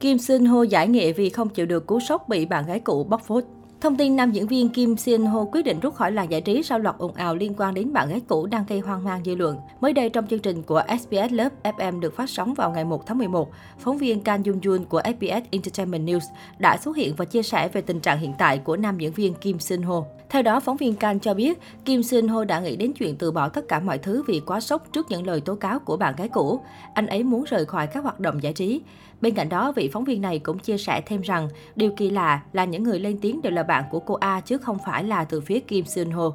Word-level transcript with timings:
Kim 0.00 0.18
Sinh 0.18 0.44
Ho 0.44 0.62
giải 0.62 0.88
nghệ 0.88 1.12
vì 1.12 1.30
không 1.30 1.48
chịu 1.48 1.66
được 1.66 1.86
cú 1.86 2.00
sốc 2.00 2.28
bị 2.28 2.46
bạn 2.46 2.66
gái 2.66 2.80
cũ 2.80 3.04
bóc 3.04 3.22
phốt. 3.26 3.44
Thông 3.80 3.96
tin 3.96 4.16
nam 4.16 4.30
diễn 4.30 4.46
viên 4.46 4.68
Kim 4.68 4.96
Sin 4.96 5.26
Ho 5.26 5.44
quyết 5.44 5.62
định 5.62 5.80
rút 5.80 5.94
khỏi 5.94 6.12
làng 6.12 6.30
giải 6.30 6.40
trí 6.40 6.62
sau 6.62 6.78
loạt 6.78 6.98
ồn 6.98 7.14
ào 7.14 7.36
liên 7.36 7.54
quan 7.56 7.74
đến 7.74 7.92
bạn 7.92 8.08
gái 8.08 8.20
cũ 8.28 8.46
đang 8.46 8.64
gây 8.68 8.80
hoang 8.80 9.04
mang 9.04 9.24
dư 9.24 9.34
luận. 9.34 9.56
Mới 9.80 9.92
đây 9.92 10.10
trong 10.10 10.26
chương 10.26 10.38
trình 10.38 10.62
của 10.62 10.82
SBS 10.88 11.32
Love 11.32 11.56
FM 11.62 12.00
được 12.00 12.16
phát 12.16 12.30
sóng 12.30 12.54
vào 12.54 12.70
ngày 12.70 12.84
1 12.84 13.06
tháng 13.06 13.18
11, 13.18 13.50
phóng 13.78 13.98
viên 13.98 14.20
Kang 14.20 14.42
Jung 14.42 14.60
Jun 14.60 14.84
của 14.84 15.02
SBS 15.04 15.44
Entertainment 15.50 16.08
News 16.08 16.20
đã 16.58 16.76
xuất 16.76 16.96
hiện 16.96 17.14
và 17.16 17.24
chia 17.24 17.42
sẻ 17.42 17.68
về 17.68 17.80
tình 17.80 18.00
trạng 18.00 18.18
hiện 18.18 18.32
tại 18.38 18.58
của 18.58 18.76
nam 18.76 18.98
diễn 18.98 19.12
viên 19.12 19.34
Kim 19.34 19.58
Sin 19.58 19.82
Ho. 19.82 20.02
Theo 20.30 20.42
đó, 20.42 20.60
phóng 20.60 20.76
viên 20.76 20.94
Kang 20.94 21.20
cho 21.20 21.34
biết 21.34 21.58
Kim 21.84 22.02
Sin 22.02 22.28
Ho 22.28 22.44
đã 22.44 22.60
nghĩ 22.60 22.76
đến 22.76 22.92
chuyện 22.92 23.16
từ 23.16 23.32
bỏ 23.32 23.48
tất 23.48 23.68
cả 23.68 23.80
mọi 23.80 23.98
thứ 23.98 24.22
vì 24.26 24.40
quá 24.40 24.60
sốc 24.60 24.92
trước 24.92 25.06
những 25.10 25.26
lời 25.26 25.40
tố 25.40 25.54
cáo 25.54 25.78
của 25.78 25.96
bạn 25.96 26.14
gái 26.16 26.28
cũ. 26.28 26.60
Anh 26.94 27.06
ấy 27.06 27.22
muốn 27.22 27.44
rời 27.44 27.64
khỏi 27.64 27.86
các 27.86 28.02
hoạt 28.02 28.20
động 28.20 28.42
giải 28.42 28.52
trí. 28.52 28.80
Bên 29.20 29.34
cạnh 29.34 29.48
đó, 29.48 29.72
vị 29.76 29.90
phóng 29.92 30.04
viên 30.04 30.22
này 30.22 30.38
cũng 30.38 30.58
chia 30.58 30.78
sẻ 30.78 31.02
thêm 31.06 31.20
rằng 31.20 31.48
điều 31.76 31.90
kỳ 31.96 32.10
lạ 32.10 32.42
là 32.52 32.64
những 32.64 32.82
người 32.82 33.00
lên 33.00 33.18
tiếng 33.22 33.42
đều 33.42 33.52
là 33.52 33.62
bạn 33.70 33.84
của 33.90 34.00
cô 34.00 34.14
A 34.14 34.40
chứ 34.40 34.58
không 34.58 34.78
phải 34.86 35.04
là 35.04 35.24
từ 35.24 35.40
phía 35.40 35.60
Kim 35.60 35.84
Seon 35.84 36.10
Ho. 36.10 36.32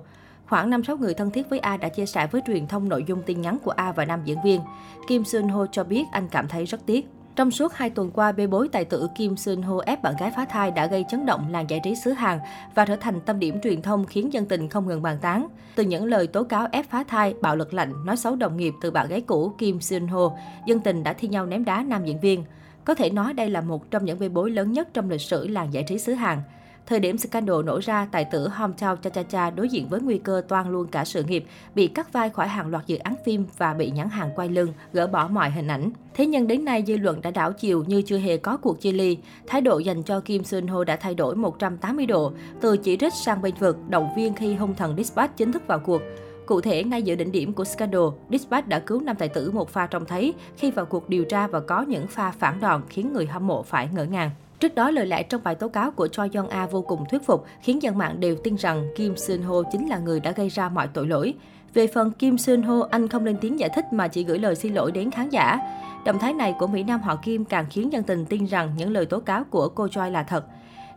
Khoảng 0.48 0.71
5-6 0.71 0.98
người 0.98 1.13
thân 1.13 1.31
thiết 1.31 1.49
với 1.49 1.59
A 1.59 1.77
đã 1.77 1.89
chia 1.89 2.05
sẻ 2.05 2.27
với 2.27 2.41
truyền 2.48 2.67
thông 2.67 2.89
nội 2.89 3.03
dung 3.07 3.21
tin 3.26 3.41
nhắn 3.41 3.57
của 3.63 3.71
A 3.71 3.91
và 3.91 4.05
nam 4.05 4.21
diễn 4.26 4.38
viên. 4.43 4.62
Kim 5.07 5.23
Seon 5.23 5.48
Ho 5.48 5.66
cho 5.71 5.84
biết 5.84 6.03
anh 6.12 6.27
cảm 6.27 6.48
thấy 6.48 6.66
rất 6.66 6.85
tiếc. 6.85 7.07
Trong 7.35 7.52
suốt 7.52 7.73
hai 7.73 7.90
tuần 7.90 8.12
qua, 8.12 8.31
bê 8.31 8.48
bối 8.48 8.70
tài 8.71 8.85
tử 8.85 9.07
Kim 9.16 9.38
Seon 9.38 9.62
Ho 9.62 9.76
ép 9.85 10.03
bạn 10.03 10.13
gái 10.20 10.31
phá 10.35 10.45
thai 10.45 10.71
đã 10.71 10.88
gây 10.88 11.05
chấn 11.09 11.26
động 11.26 11.48
làng 11.52 11.70
giải 11.70 11.81
trí 11.84 11.95
xứ 11.95 12.12
Hàn 12.12 12.40
và 12.76 12.85
trở 12.85 12.95
thành 12.95 13.21
tâm 13.21 13.40
điểm 13.40 13.62
truyền 13.62 13.81
thông 13.81 14.05
khiến 14.05 14.34
dân 14.34 14.45
tình 14.45 14.70
không 14.70 14.88
ngừng 14.88 15.02
bàn 15.02 15.17
tán. 15.21 15.48
Từ 15.76 15.84
những 15.84 16.05
lời 16.05 16.27
tố 16.27 16.43
cáo 16.43 16.67
ép 16.71 16.90
phá 16.90 17.04
thai, 17.07 17.34
bạo 17.41 17.55
lực 17.55 17.73
lạnh, 17.73 18.05
nói 18.05 18.17
xấu 18.17 18.35
đồng 18.35 18.57
nghiệp 18.57 18.73
từ 18.81 18.91
bạn 18.91 19.07
gái 19.07 19.21
cũ 19.21 19.54
Kim 19.57 19.81
Seon 19.81 20.07
Ho, 20.07 20.31
dân 20.65 20.79
tình 20.79 21.04
đã 21.04 21.13
thi 21.13 21.27
nhau 21.27 21.45
ném 21.45 21.65
đá 21.65 21.84
nam 21.84 22.05
diễn 22.05 22.20
viên. 22.20 22.43
Có 22.85 22.95
thể 22.95 23.09
nói 23.09 23.34
đây 23.34 23.49
là 23.49 23.62
một 23.62 23.91
trong 23.91 24.05
những 24.05 24.20
bê 24.20 24.29
bối 24.29 24.52
lớn 24.52 24.71
nhất 24.71 24.88
trong 24.93 25.09
lịch 25.09 25.21
sử 25.21 25.48
làng 25.48 25.73
giải 25.73 25.84
trí 25.88 25.98
xứ 25.98 26.13
Hàn. 26.13 26.41
Thời 26.88 26.99
điểm 26.99 27.17
scandal 27.17 27.63
nổ 27.65 27.79
ra, 27.84 28.07
tài 28.12 28.26
tử 28.26 28.48
Hometown 28.48 28.96
Cha 28.96 29.10
Cha 29.10 29.23
Cha 29.23 29.49
đối 29.49 29.70
diện 29.70 29.87
với 29.90 30.01
nguy 30.01 30.18
cơ 30.18 30.41
toan 30.48 30.71
luôn 30.71 30.87
cả 30.87 31.05
sự 31.05 31.23
nghiệp, 31.23 31.46
bị 31.76 31.87
cắt 31.87 32.13
vai 32.13 32.29
khỏi 32.29 32.48
hàng 32.48 32.68
loạt 32.68 32.87
dự 32.87 32.98
án 32.98 33.15
phim 33.26 33.46
và 33.57 33.73
bị 33.73 33.91
nhãn 33.91 34.10
hàng 34.10 34.29
quay 34.35 34.49
lưng, 34.49 34.73
gỡ 34.93 35.07
bỏ 35.07 35.27
mọi 35.27 35.51
hình 35.51 35.68
ảnh. 35.68 35.90
Thế 36.13 36.26
nhưng 36.26 36.48
đến 36.48 36.65
nay 36.65 36.84
dư 36.87 36.98
luận 36.98 37.21
đã 37.21 37.32
đảo 37.32 37.54
chiều 37.54 37.84
như 37.87 38.01
chưa 38.01 38.18
hề 38.18 38.37
có 38.37 38.57
cuộc 38.57 38.82
chia 38.82 38.91
ly. 38.91 39.18
Thái 39.48 39.62
độ 39.62 39.79
dành 39.79 40.04
cho 40.04 40.20
Kim 40.20 40.43
Sun 40.43 40.68
Ho 40.68 40.84
đã 40.84 40.95
thay 40.95 41.15
đổi 41.15 41.35
180 41.35 42.05
độ, 42.05 42.32
từ 42.62 42.77
chỉ 42.77 42.98
trích 42.98 43.13
sang 43.13 43.41
bên 43.41 43.55
vực, 43.60 43.77
động 43.90 44.10
viên 44.15 44.34
khi 44.34 44.55
hung 44.55 44.76
thần 44.76 44.98
Dispatch 44.98 45.38
chính 45.38 45.51
thức 45.51 45.67
vào 45.67 45.79
cuộc. 45.79 46.01
Cụ 46.45 46.62
thể, 46.62 46.84
ngay 46.84 47.04
giữa 47.04 47.15
đỉnh 47.15 47.32
điểm 47.32 47.54
của 47.54 47.63
scandal, 47.63 48.01
Dispatch 48.29 48.67
đã 48.67 48.79
cứu 48.79 49.01
nam 49.01 49.15
tài 49.15 49.29
tử 49.29 49.51
một 49.51 49.70
pha 49.70 49.88
trông 49.88 50.05
thấy 50.05 50.34
khi 50.57 50.71
vào 50.71 50.85
cuộc 50.85 51.10
điều 51.10 51.26
tra 51.26 51.48
và 51.48 51.60
có 51.60 51.82
những 51.82 52.07
pha 52.07 52.32
phản 52.32 52.60
đòn 52.60 52.82
khiến 52.90 53.13
người 53.13 53.26
hâm 53.26 53.48
mộ 53.48 53.63
phải 53.63 53.90
ngỡ 53.93 54.04
ngàng. 54.04 54.32
Trước 54.59 54.75
đó, 54.75 54.91
lời 54.91 55.05
lẽ 55.05 55.23
trong 55.23 55.41
bài 55.43 55.55
tố 55.55 55.67
cáo 55.67 55.91
của 55.91 56.07
Choi 56.07 56.29
Yong 56.35 56.48
A 56.49 56.65
vô 56.65 56.81
cùng 56.81 57.05
thuyết 57.09 57.23
phục, 57.25 57.45
khiến 57.61 57.81
dân 57.81 57.98
mạng 57.98 58.20
đều 58.20 58.35
tin 58.43 58.55
rằng 58.55 58.87
Kim 58.95 59.17
Sun 59.17 59.41
Ho 59.41 59.55
chính 59.71 59.89
là 59.89 59.98
người 59.98 60.20
đã 60.20 60.31
gây 60.31 60.49
ra 60.49 60.70
mọi 60.70 60.87
tội 60.87 61.07
lỗi. 61.07 61.34
Về 61.73 61.87
phần 61.87 62.11
Kim 62.11 62.37
Sun 62.37 62.61
Ho, 62.61 62.87
anh 62.91 63.07
không 63.07 63.26
lên 63.26 63.37
tiếng 63.41 63.59
giải 63.59 63.70
thích 63.76 63.93
mà 63.93 64.07
chỉ 64.07 64.23
gửi 64.23 64.39
lời 64.39 64.56
xin 64.56 64.73
lỗi 64.73 64.91
đến 64.91 65.11
khán 65.11 65.29
giả. 65.29 65.59
Động 66.06 66.19
thái 66.19 66.33
này 66.33 66.56
của 66.59 66.67
Mỹ 66.67 66.83
Nam 66.83 67.01
họ 67.01 67.16
Kim 67.16 67.45
càng 67.45 67.66
khiến 67.69 67.94
dân 67.94 68.03
tình 68.03 68.25
tin 68.25 68.45
rằng 68.45 68.72
những 68.78 68.91
lời 68.91 69.06
tố 69.06 69.19
cáo 69.19 69.44
của 69.44 69.69
cô 69.69 69.88
Choi 69.88 70.11
là 70.11 70.23
thật. 70.23 70.45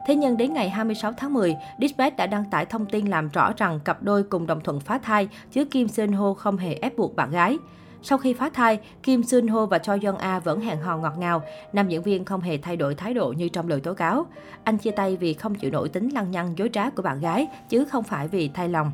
Thế 0.07 0.15
nhưng 0.15 0.37
đến 0.37 0.55
ngày 0.55 0.71
26 0.71 1.13
tháng 1.13 1.35
10, 1.35 1.57
Dispatch 1.81 2.17
đã 2.17 2.27
đăng 2.27 2.45
tải 2.51 2.65
thông 2.65 2.87
tin 2.87 3.07
làm 3.07 3.29
rõ 3.29 3.53
rằng 3.57 3.81
cặp 3.85 4.03
đôi 4.03 4.23
cùng 4.23 4.47
đồng 4.47 4.61
thuận 4.61 4.81
phá 4.81 4.99
thai, 4.99 5.29
chứ 5.53 5.65
Kim 5.65 5.89
Sun 5.89 6.13
Ho 6.13 6.33
không 6.33 6.57
hề 6.57 6.75
ép 6.75 6.97
buộc 6.97 7.17
bạn 7.17 7.31
gái. 7.31 7.59
Sau 8.03 8.19
khi 8.19 8.35
phá 8.35 8.51
thai, 8.55 8.79
Kim 9.03 9.23
Sun 9.23 9.49
Ho 9.49 9.67
và 9.67 9.79
Choi 9.79 9.99
Yeon 10.03 10.17
A 10.19 10.39
vẫn 10.39 10.61
hẹn 10.61 10.79
hò 10.79 10.97
ngọt 10.97 11.15
ngào. 11.19 11.43
Nam 11.73 11.89
diễn 11.89 12.03
viên 12.03 12.25
không 12.25 12.41
hề 12.41 12.59
thay 12.59 12.77
đổi 12.77 12.95
thái 12.95 13.15
độ 13.15 13.35
như 13.37 13.49
trong 13.49 13.69
lời 13.69 13.81
tố 13.81 13.95
cáo. 13.95 14.27
Anh 14.65 14.79
chia 14.79 14.91
tay 14.91 15.17
vì 15.17 15.35
không 15.35 15.55
chịu 15.55 15.71
nổi 15.71 15.89
tính 15.89 16.09
lăng 16.09 16.31
nhăng 16.31 16.59
dối 16.59 16.71
trá 16.73 16.91
của 16.91 17.03
bạn 17.03 17.21
gái, 17.21 17.47
chứ 17.69 17.85
không 17.85 18.05
phải 18.05 18.29
vì 18.29 18.49
thay 18.49 18.69
lòng. 18.69 18.93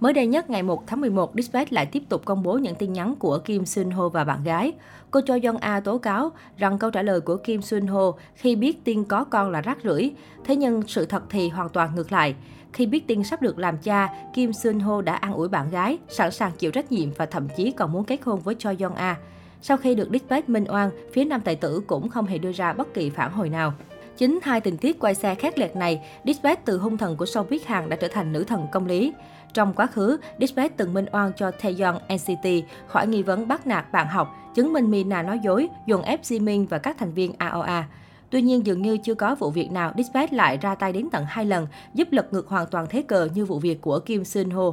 Mới 0.00 0.12
đây 0.12 0.26
nhất, 0.26 0.50
ngày 0.50 0.62
1 0.62 0.86
tháng 0.86 1.00
11, 1.00 1.32
Dispatch 1.34 1.72
lại 1.72 1.86
tiếp 1.86 2.02
tục 2.08 2.22
công 2.24 2.42
bố 2.42 2.58
những 2.58 2.74
tin 2.74 2.92
nhắn 2.92 3.14
của 3.18 3.38
Kim 3.38 3.66
Sun 3.66 3.90
Ho 3.90 4.08
và 4.08 4.24
bạn 4.24 4.44
gái. 4.44 4.72
Cô 5.10 5.20
cho 5.26 5.38
Young 5.42 5.56
A 5.56 5.80
tố 5.80 5.98
cáo 5.98 6.32
rằng 6.58 6.78
câu 6.78 6.90
trả 6.90 7.02
lời 7.02 7.20
của 7.20 7.36
Kim 7.36 7.62
Sun 7.62 7.86
Ho 7.86 8.12
khi 8.34 8.56
biết 8.56 8.84
tin 8.84 9.04
có 9.04 9.24
con 9.24 9.50
là 9.50 9.60
rác 9.60 9.78
rưởi. 9.84 10.14
Thế 10.44 10.56
nhưng 10.56 10.82
sự 10.86 11.06
thật 11.06 11.22
thì 11.30 11.48
hoàn 11.48 11.68
toàn 11.68 11.94
ngược 11.94 12.12
lại. 12.12 12.34
Khi 12.72 12.86
biết 12.86 13.06
tin 13.06 13.24
sắp 13.24 13.42
được 13.42 13.58
làm 13.58 13.78
cha, 13.78 14.08
Kim 14.34 14.52
Sun 14.52 14.80
Ho 14.80 15.02
đã 15.02 15.14
an 15.14 15.32
ủi 15.32 15.48
bạn 15.48 15.70
gái, 15.70 15.98
sẵn 16.08 16.30
sàng 16.30 16.52
chịu 16.58 16.70
trách 16.70 16.92
nhiệm 16.92 17.12
và 17.16 17.26
thậm 17.26 17.48
chí 17.56 17.70
còn 17.70 17.92
muốn 17.92 18.04
kết 18.04 18.20
hôn 18.24 18.40
với 18.40 18.54
Cho 18.58 18.74
Young 18.80 18.94
A. 18.94 19.16
Sau 19.62 19.76
khi 19.76 19.94
được 19.94 20.08
Dispatch 20.12 20.48
minh 20.48 20.64
oan, 20.68 20.90
phía 21.12 21.24
nam 21.24 21.40
tài 21.40 21.56
tử 21.56 21.82
cũng 21.86 22.08
không 22.08 22.26
hề 22.26 22.38
đưa 22.38 22.52
ra 22.52 22.72
bất 22.72 22.94
kỳ 22.94 23.10
phản 23.10 23.32
hồi 23.32 23.48
nào. 23.48 23.72
Chính 24.20 24.38
hai 24.42 24.60
tình 24.60 24.76
tiết 24.76 24.98
quay 25.00 25.14
xe 25.14 25.34
khét 25.34 25.58
lẹt 25.58 25.76
này, 25.76 26.00
Dispatch 26.24 26.64
từ 26.64 26.78
hung 26.78 26.96
thần 26.96 27.16
của 27.16 27.24
showbiz 27.24 27.58
Hàn 27.66 27.88
đã 27.88 27.96
trở 27.96 28.08
thành 28.08 28.32
nữ 28.32 28.44
thần 28.44 28.66
công 28.72 28.86
lý. 28.86 29.12
Trong 29.54 29.72
quá 29.72 29.86
khứ, 29.86 30.16
Dispatch 30.40 30.76
từng 30.76 30.94
minh 30.94 31.06
oan 31.12 31.32
cho 31.36 31.50
Taeyeon 31.50 31.98
NCT 32.14 32.48
khỏi 32.86 33.06
nghi 33.06 33.22
vấn 33.22 33.48
bắt 33.48 33.66
nạt 33.66 33.92
bạn 33.92 34.08
học, 34.08 34.36
chứng 34.54 34.72
minh 34.72 34.90
Mina 34.90 35.22
nói 35.22 35.38
dối, 35.42 35.68
dùng 35.86 36.02
ép 36.02 36.22
Jimin 36.22 36.66
và 36.66 36.78
các 36.78 36.98
thành 36.98 37.12
viên 37.12 37.32
AOA. 37.38 37.84
Tuy 38.30 38.42
nhiên, 38.42 38.66
dường 38.66 38.82
như 38.82 38.96
chưa 38.96 39.14
có 39.14 39.34
vụ 39.34 39.50
việc 39.50 39.70
nào 39.70 39.92
Dispatch 39.96 40.32
lại 40.32 40.58
ra 40.60 40.74
tay 40.74 40.92
đến 40.92 41.08
tận 41.12 41.24
hai 41.28 41.44
lần, 41.44 41.66
giúp 41.94 42.08
lật 42.10 42.32
ngược 42.32 42.48
hoàn 42.48 42.66
toàn 42.70 42.86
thế 42.90 43.02
cờ 43.02 43.28
như 43.34 43.44
vụ 43.44 43.58
việc 43.58 43.80
của 43.80 43.98
Kim 43.98 44.24
Sun 44.24 44.50
Ho. 44.50 44.72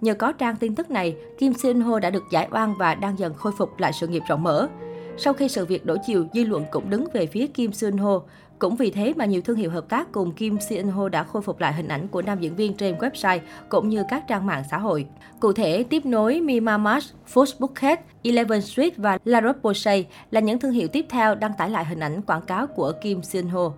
Nhờ 0.00 0.14
có 0.14 0.32
trang 0.32 0.56
tin 0.56 0.74
tức 0.74 0.90
này, 0.90 1.16
Kim 1.38 1.54
Sun 1.54 1.80
Ho 1.80 1.98
đã 1.98 2.10
được 2.10 2.24
giải 2.32 2.48
oan 2.50 2.74
và 2.78 2.94
đang 2.94 3.18
dần 3.18 3.34
khôi 3.34 3.52
phục 3.58 3.78
lại 3.78 3.92
sự 3.92 4.06
nghiệp 4.06 4.22
rộng 4.28 4.42
mở. 4.42 4.68
Sau 5.20 5.32
khi 5.32 5.48
sự 5.48 5.66
việc 5.66 5.86
đổ 5.86 5.96
chiều, 6.06 6.26
dư 6.34 6.44
luận 6.44 6.64
cũng 6.70 6.90
đứng 6.90 7.06
về 7.12 7.26
phía 7.26 7.46
Kim 7.46 7.72
Sun 7.72 7.98
Ho. 7.98 8.20
Cũng 8.58 8.76
vì 8.76 8.90
thế 8.90 9.14
mà 9.16 9.24
nhiều 9.24 9.40
thương 9.40 9.56
hiệu 9.56 9.70
hợp 9.70 9.88
tác 9.88 10.12
cùng 10.12 10.32
Kim 10.32 10.60
Seon 10.60 10.88
Ho 10.88 11.08
đã 11.08 11.22
khôi 11.22 11.42
phục 11.42 11.60
lại 11.60 11.72
hình 11.72 11.88
ảnh 11.88 12.08
của 12.08 12.22
nam 12.22 12.40
diễn 12.40 12.56
viên 12.56 12.74
trên 12.74 12.96
website 12.98 13.40
cũng 13.68 13.88
như 13.88 14.02
các 14.08 14.28
trang 14.28 14.46
mạng 14.46 14.64
xã 14.70 14.78
hội. 14.78 15.06
Cụ 15.40 15.52
thể, 15.52 15.82
tiếp 15.82 16.06
nối 16.06 16.40
Mimamash, 16.40 17.14
Facebook 17.34 17.72
Head, 17.78 17.98
Eleven 18.22 18.62
Street 18.62 18.96
và 18.96 19.18
La 19.24 19.40
Roche-Posay 19.40 20.04
là 20.30 20.40
những 20.40 20.58
thương 20.58 20.72
hiệu 20.72 20.88
tiếp 20.88 21.06
theo 21.08 21.34
đăng 21.34 21.52
tải 21.58 21.70
lại 21.70 21.84
hình 21.84 22.00
ảnh 22.00 22.22
quảng 22.22 22.42
cáo 22.42 22.66
của 22.66 22.92
Kim 23.02 23.22
Seon 23.22 23.46
Ho. 23.46 23.72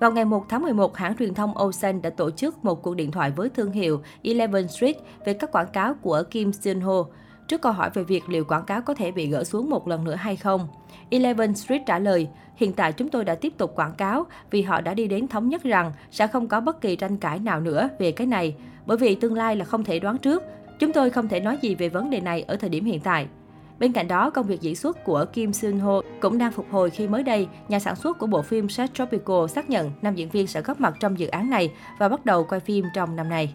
Vào 0.00 0.12
ngày 0.12 0.24
1 0.24 0.44
tháng 0.48 0.62
11, 0.62 0.96
hãng 0.96 1.16
truyền 1.16 1.34
thông 1.34 1.62
OSEN 1.62 2.02
đã 2.02 2.10
tổ 2.10 2.30
chức 2.30 2.64
một 2.64 2.82
cuộc 2.82 2.94
điện 2.94 3.10
thoại 3.10 3.30
với 3.30 3.48
thương 3.48 3.72
hiệu 3.72 4.02
Eleven 4.22 4.68
Street 4.68 4.96
về 5.24 5.34
các 5.34 5.52
quảng 5.52 5.72
cáo 5.72 5.94
của 5.94 6.22
Kim 6.30 6.52
Seon 6.52 6.80
Ho. 6.80 7.04
Trước 7.48 7.60
câu 7.60 7.72
hỏi 7.72 7.90
về 7.94 8.02
việc 8.02 8.28
liệu 8.28 8.44
quảng 8.44 8.64
cáo 8.64 8.82
có 8.82 8.94
thể 8.94 9.10
bị 9.10 9.26
gỡ 9.26 9.44
xuống 9.44 9.70
một 9.70 9.88
lần 9.88 10.04
nữa 10.04 10.14
hay 10.14 10.36
không, 10.36 10.68
Eleven 11.12 11.54
Street 11.54 11.82
trả 11.86 11.98
lời, 11.98 12.28
hiện 12.56 12.72
tại 12.72 12.92
chúng 12.92 13.08
tôi 13.08 13.24
đã 13.24 13.34
tiếp 13.34 13.52
tục 13.58 13.72
quảng 13.76 13.94
cáo 13.94 14.26
vì 14.50 14.62
họ 14.62 14.80
đã 14.80 14.94
đi 14.94 15.06
đến 15.06 15.28
thống 15.28 15.48
nhất 15.48 15.62
rằng 15.62 15.92
sẽ 16.10 16.26
không 16.26 16.48
có 16.48 16.60
bất 16.60 16.80
kỳ 16.80 16.96
tranh 16.96 17.16
cãi 17.16 17.38
nào 17.38 17.60
nữa 17.60 17.88
về 17.98 18.12
cái 18.12 18.26
này, 18.26 18.54
bởi 18.86 18.96
vì 18.96 19.14
tương 19.14 19.34
lai 19.34 19.56
là 19.56 19.64
không 19.64 19.84
thể 19.84 19.98
đoán 19.98 20.18
trước. 20.18 20.42
Chúng 20.78 20.92
tôi 20.92 21.10
không 21.10 21.28
thể 21.28 21.40
nói 21.40 21.58
gì 21.62 21.74
về 21.74 21.88
vấn 21.88 22.10
đề 22.10 22.20
này 22.20 22.42
ở 22.42 22.56
thời 22.56 22.70
điểm 22.70 22.84
hiện 22.84 23.00
tại. 23.00 23.26
Bên 23.78 23.92
cạnh 23.92 24.08
đó, 24.08 24.30
công 24.30 24.46
việc 24.46 24.60
diễn 24.60 24.76
xuất 24.76 25.04
của 25.04 25.24
Kim 25.32 25.52
Sun 25.52 25.78
Ho 25.78 26.00
cũng 26.20 26.38
đang 26.38 26.52
phục 26.52 26.66
hồi 26.70 26.90
khi 26.90 27.08
mới 27.08 27.22
đây, 27.22 27.48
nhà 27.68 27.78
sản 27.78 27.96
xuất 27.96 28.18
của 28.18 28.26
bộ 28.26 28.42
phim 28.42 28.68
Set 28.68 28.94
Tropical 28.94 29.46
xác 29.48 29.70
nhận 29.70 29.90
nam 30.02 30.14
diễn 30.14 30.28
viên 30.28 30.46
sẽ 30.46 30.60
góp 30.60 30.80
mặt 30.80 30.94
trong 31.00 31.18
dự 31.18 31.26
án 31.26 31.50
này 31.50 31.72
và 31.98 32.08
bắt 32.08 32.24
đầu 32.24 32.44
quay 32.44 32.60
phim 32.60 32.84
trong 32.94 33.16
năm 33.16 33.28
nay. 33.28 33.54